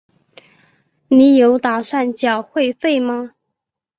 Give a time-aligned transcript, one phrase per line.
[1.09, 3.35] 你有打算缴会费吗？